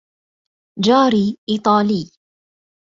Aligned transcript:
جاري 0.83 1.37
إيطالي. 1.49 2.01